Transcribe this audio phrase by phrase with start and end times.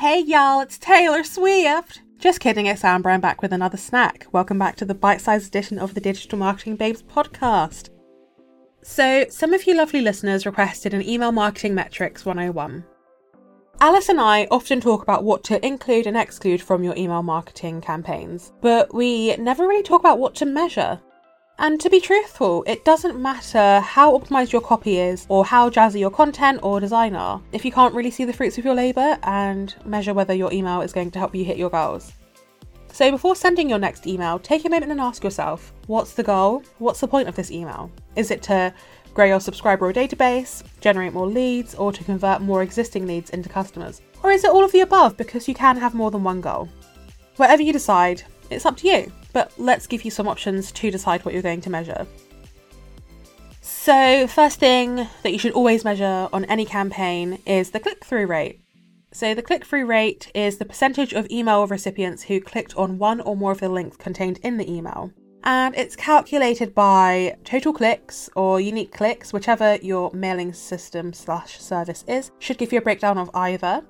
[0.00, 2.00] Hey y'all, it's Taylor Swift.
[2.18, 3.10] Just kidding, it's Amber.
[3.10, 4.26] I'm back with another snack.
[4.32, 7.90] Welcome back to the bite sized edition of the Digital Marketing Babes podcast.
[8.82, 12.82] So, some of you lovely listeners requested an email marketing metrics 101.
[13.82, 17.82] Alice and I often talk about what to include and exclude from your email marketing
[17.82, 20.98] campaigns, but we never really talk about what to measure.
[21.62, 26.00] And to be truthful, it doesn't matter how optimized your copy is or how jazzy
[26.00, 29.18] your content or design are if you can't really see the fruits of your labor
[29.24, 32.12] and measure whether your email is going to help you hit your goals.
[32.90, 36.64] So before sending your next email, take a moment and ask yourself, what's the goal?
[36.78, 37.92] What's the point of this email?
[38.16, 38.72] Is it to
[39.12, 43.50] grow your subscriber or database, generate more leads, or to convert more existing leads into
[43.50, 44.00] customers?
[44.22, 46.70] Or is it all of the above because you can have more than one goal?
[47.36, 51.24] Whatever you decide, it's up to you but let's give you some options to decide
[51.24, 52.06] what you're going to measure.
[53.60, 58.26] So, first thing that you should always measure on any campaign is the click through
[58.26, 58.60] rate.
[59.12, 63.20] So, the click through rate is the percentage of email recipients who clicked on one
[63.20, 65.12] or more of the links contained in the email.
[65.44, 72.04] And it's calculated by total clicks or unique clicks, whichever your mailing system slash service
[72.06, 73.82] is, should give you a breakdown of either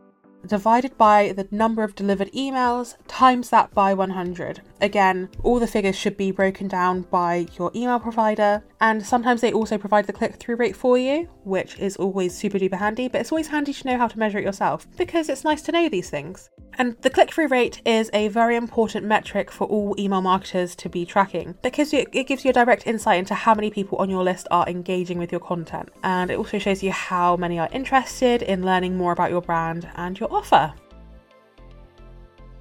[0.47, 4.63] divided by the number of delivered emails times that by 100.
[4.81, 9.53] Again, all the figures should be broken down by your email provider, and sometimes they
[9.53, 13.21] also provide the click through rate for you, which is always super duper handy, but
[13.21, 15.89] it's always handy to know how to measure it yourself because it's nice to know
[15.89, 16.49] these things.
[16.79, 20.89] And the click through rate is a very important metric for all email marketers to
[20.89, 24.25] be tracking because it gives you a direct insight into how many people on your
[24.25, 25.91] list are engaging with your content.
[26.03, 29.91] And it also shows you how many are interested in learning more about your brand
[29.97, 30.73] and your offer.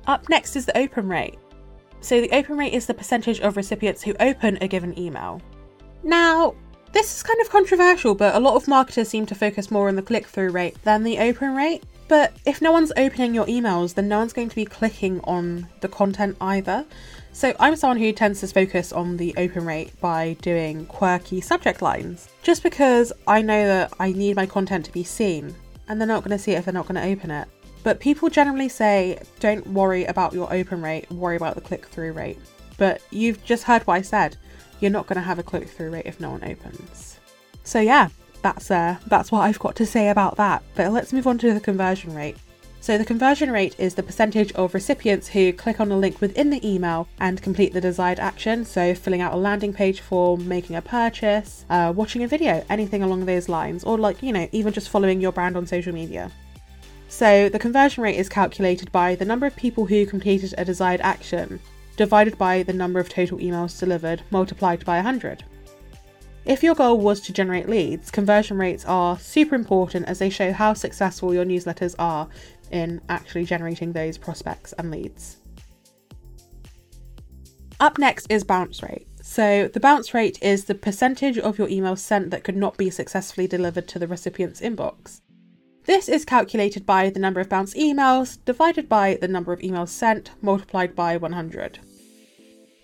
[0.05, 1.37] Up next is the open rate.
[2.01, 5.41] So, the open rate is the percentage of recipients who open a given email.
[6.03, 6.55] Now,
[6.91, 9.95] this is kind of controversial, but a lot of marketers seem to focus more on
[9.95, 11.83] the click through rate than the open rate.
[12.07, 15.67] But if no one's opening your emails, then no one's going to be clicking on
[15.81, 16.83] the content either.
[17.33, 21.83] So I'm someone who tends to focus on the open rate by doing quirky subject
[21.83, 25.53] lines, just because I know that I need my content to be seen,
[25.87, 27.47] and they're not going to see it if they're not going to open it.
[27.83, 32.13] But people generally say, don't worry about your open rate, worry about the click through
[32.13, 32.39] rate.
[32.79, 34.37] But you've just heard what I said.
[34.79, 37.19] You're not going to have a click through rate if no one opens.
[37.63, 38.09] So, yeah,
[38.41, 40.63] that's uh, that's what I've got to say about that.
[40.73, 42.37] But let's move on to the conversion rate.
[42.81, 46.49] So the conversion rate is the percentage of recipients who click on a link within
[46.49, 48.63] the email and complete the desired action.
[48.63, 53.03] So filling out a landing page form, making a purchase, uh, watching a video, anything
[53.03, 56.31] along those lines, or like you know even just following your brand on social media.
[57.09, 61.01] So the conversion rate is calculated by the number of people who completed a desired
[61.01, 61.59] action
[61.99, 65.43] divided by the number of total emails delivered multiplied by 100.
[66.45, 70.53] If your goal was to generate leads, conversion rates are super important as they show
[70.53, 72.29] how successful your newsletters are
[72.71, 75.39] in actually generating those prospects and leads.
[77.81, 79.05] Up next is bounce rate.
[79.21, 82.89] So, the bounce rate is the percentage of your emails sent that could not be
[82.89, 85.19] successfully delivered to the recipient's inbox.
[85.83, 89.89] This is calculated by the number of bounce emails divided by the number of emails
[89.89, 91.79] sent multiplied by 100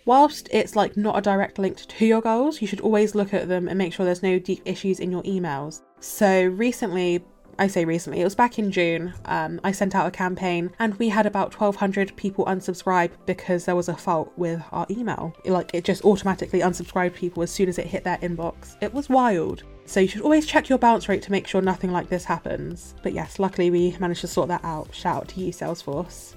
[0.06, 3.48] whilst it's like not a direct link to your goals, you should always look at
[3.48, 5.82] them and make sure there's no deep issues in your emails.
[6.00, 7.24] So recently,
[7.58, 9.14] I say recently, it was back in June.
[9.26, 13.76] Um, I sent out a campaign and we had about 1,200 people unsubscribe because there
[13.76, 15.34] was a fault with our email.
[15.46, 18.76] Like it just automatically unsubscribed people as soon as it hit their inbox.
[18.82, 19.64] It was wild.
[19.86, 22.96] So you should always check your bounce rate to make sure nothing like this happens.
[23.04, 24.94] But yes, luckily we managed to sort that out.
[24.94, 26.36] Shout out to you, Salesforce.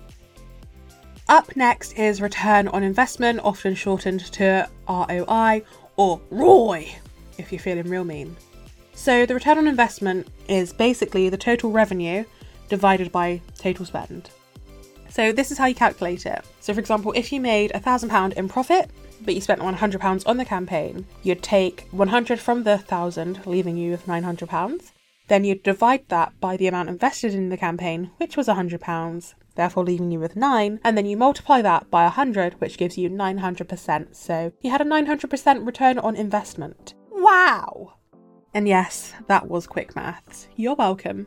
[1.28, 5.62] Up next is return on investment, often shortened to ROI
[5.96, 6.88] or ROI
[7.36, 8.34] if you're feeling real mean.
[8.94, 12.24] So, the return on investment is basically the total revenue
[12.70, 14.30] divided by total spend.
[15.10, 16.44] So, this is how you calculate it.
[16.60, 18.90] So, for example, if you made £1,000 in profit,
[19.20, 23.90] but you spent £100 on the campaign, you'd take 100 from the 1000, leaving you
[23.90, 24.92] with £900.
[25.28, 29.84] Then you'd divide that by the amount invested in the campaign, which was £100, therefore
[29.84, 34.16] leaving you with 9, and then you multiply that by 100, which gives you 900%.
[34.16, 36.94] So you had a 900% return on investment.
[37.10, 37.94] Wow!
[38.54, 40.48] And yes, that was quick maths.
[40.56, 41.26] You're welcome.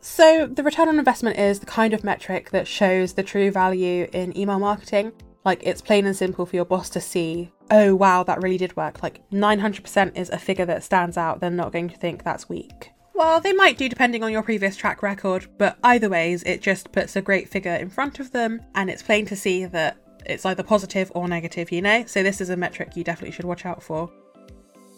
[0.00, 4.06] So, the return on investment is the kind of metric that shows the true value
[4.12, 5.12] in email marketing.
[5.46, 8.76] Like, it's plain and simple for your boss to see, oh wow, that really did
[8.76, 9.02] work.
[9.02, 12.90] Like, 900% is a figure that stands out, they're not going to think that's weak.
[13.14, 16.90] Well, they might do depending on your previous track record, but either ways, it just
[16.90, 19.96] puts a great figure in front of them, and it's plain to see that
[20.26, 22.04] it's either positive or negative, you know?
[22.06, 24.10] So, this is a metric you definitely should watch out for.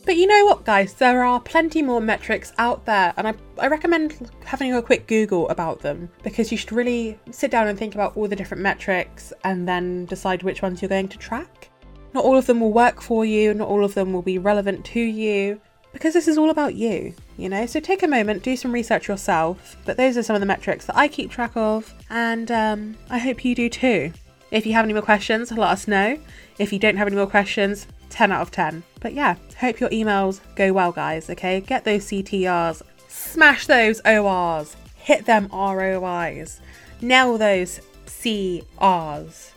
[0.07, 0.95] But you know what, guys?
[0.95, 5.49] There are plenty more metrics out there, and I, I recommend having a quick Google
[5.51, 9.33] about them because you should really sit down and think about all the different metrics
[9.45, 11.71] and then decide which ones you're going to track.
[12.15, 14.85] Not all of them will work for you, not all of them will be relevant
[14.87, 15.61] to you,
[15.97, 17.65] because this is all about you, you know?
[17.65, 19.79] So take a moment, do some research yourself.
[19.87, 23.17] But those are some of the metrics that I keep track of, and um, I
[23.17, 24.13] hope you do too.
[24.51, 26.19] If you have any more questions, let us know.
[26.59, 28.83] If you don't have any more questions, 10 out of 10.
[29.01, 31.63] But yeah, hope your emails go well, guys, okay?
[31.63, 36.61] Get those CTRs, smash those ORs, hit them ROIs,
[37.01, 39.53] nail those CRs.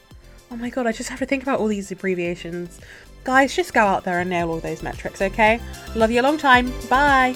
[0.52, 2.80] Oh my god, I just have to think about all these abbreviations.
[3.24, 5.60] Guys, just go out there and nail all those metrics, okay?
[5.96, 6.72] Love you a long time.
[6.90, 7.36] Bye.